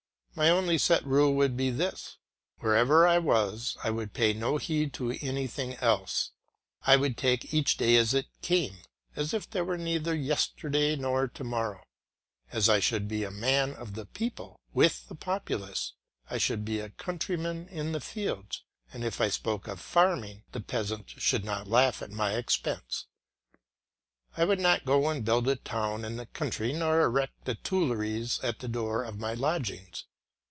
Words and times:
My 0.33 0.49
only 0.49 0.77
set 0.77 1.05
rule 1.05 1.33
would 1.35 1.57
be 1.57 1.69
this: 1.69 2.17
wherever 2.59 3.05
I 3.05 3.17
was 3.17 3.75
I 3.83 3.89
would 3.89 4.13
pay 4.13 4.31
no 4.31 4.55
heed 4.55 4.93
to 4.93 5.11
anything 5.21 5.73
else. 5.75 6.31
I 6.83 6.95
would 6.95 7.17
take 7.17 7.53
each 7.53 7.75
day 7.75 7.97
as 7.97 8.13
it 8.13 8.27
came, 8.41 8.77
as 9.13 9.33
if 9.33 9.49
there 9.49 9.65
were 9.65 9.77
neither 9.77 10.15
yesterday 10.15 10.95
nor 10.95 11.27
to 11.27 11.43
morrow. 11.43 11.83
As 12.49 12.69
I 12.69 12.79
should 12.79 13.09
be 13.09 13.25
a 13.25 13.29
man 13.29 13.73
of 13.73 13.93
the 13.93 14.05
people, 14.05 14.55
with 14.73 15.05
the 15.09 15.15
populace, 15.15 15.95
I 16.29 16.37
should 16.37 16.63
be 16.63 16.79
a 16.79 16.91
countryman 16.91 17.67
in 17.67 17.91
the 17.91 17.99
fields; 17.99 18.63
and 18.93 19.03
if 19.03 19.19
I 19.19 19.27
spoke 19.27 19.67
of 19.67 19.81
farming, 19.81 20.43
the 20.53 20.61
peasant 20.61 21.09
should 21.09 21.43
not 21.43 21.67
laugh 21.67 22.01
at 22.01 22.09
my 22.09 22.35
expense. 22.35 23.05
I 24.37 24.45
would 24.45 24.61
not 24.61 24.85
go 24.85 25.09
and 25.09 25.25
build 25.25 25.49
a 25.49 25.57
town 25.57 26.05
in 26.05 26.15
the 26.15 26.25
country 26.25 26.71
nor 26.71 27.01
erect 27.01 27.43
the 27.43 27.55
Tuileries 27.55 28.39
at 28.41 28.59
the 28.59 28.69
door 28.69 29.03
of 29.03 29.19
my 29.19 29.33
lodgings. 29.33 30.05